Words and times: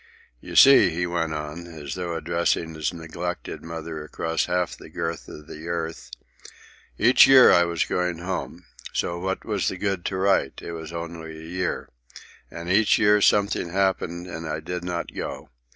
"You 0.39 0.55
see," 0.55 0.89
he 0.89 1.05
went 1.05 1.31
on, 1.35 1.67
as 1.67 1.93
though 1.93 2.15
addressing 2.15 2.73
his 2.73 2.91
neglected 2.91 3.61
mother 3.63 4.03
across 4.03 4.45
half 4.45 4.75
the 4.75 4.89
girth 4.89 5.27
of 5.27 5.45
the 5.45 5.67
earth, 5.67 6.09
"each 6.97 7.27
year 7.27 7.51
I 7.51 7.65
was 7.65 7.83
going 7.83 8.17
home. 8.17 8.65
So 8.93 9.19
what 9.19 9.45
was 9.45 9.67
the 9.67 9.77
good 9.77 10.03
to 10.05 10.17
write? 10.17 10.59
It 10.59 10.71
was 10.71 10.91
only 10.91 11.37
a 11.37 11.41
year. 11.47 11.87
And 12.49 12.67
each 12.67 12.97
year 12.97 13.21
something 13.21 13.69
happened, 13.69 14.25
and 14.25 14.49
I 14.49 14.59
did 14.59 14.83
not 14.83 15.13
go. 15.13 15.51